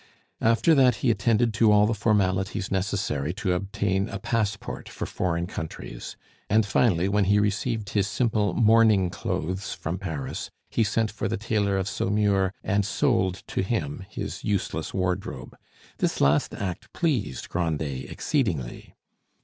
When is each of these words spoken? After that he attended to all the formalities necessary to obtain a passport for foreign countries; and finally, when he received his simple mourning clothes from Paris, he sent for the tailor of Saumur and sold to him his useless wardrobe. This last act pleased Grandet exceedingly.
After 0.41 0.73
that 0.73 0.95
he 1.05 1.11
attended 1.11 1.53
to 1.53 1.71
all 1.71 1.85
the 1.85 1.93
formalities 1.93 2.71
necessary 2.71 3.35
to 3.35 3.53
obtain 3.53 4.09
a 4.09 4.17
passport 4.17 4.89
for 4.89 5.05
foreign 5.05 5.45
countries; 5.45 6.17
and 6.49 6.65
finally, 6.65 7.07
when 7.07 7.25
he 7.25 7.37
received 7.37 7.91
his 7.91 8.07
simple 8.07 8.55
mourning 8.55 9.11
clothes 9.11 9.75
from 9.75 9.99
Paris, 9.99 10.49
he 10.71 10.83
sent 10.83 11.11
for 11.11 11.27
the 11.27 11.37
tailor 11.37 11.77
of 11.77 11.87
Saumur 11.87 12.51
and 12.63 12.83
sold 12.83 13.43
to 13.49 13.61
him 13.61 14.03
his 14.09 14.43
useless 14.43 14.91
wardrobe. 14.91 15.55
This 15.99 16.19
last 16.19 16.55
act 16.55 16.91
pleased 16.93 17.49
Grandet 17.49 18.09
exceedingly. 18.09 18.95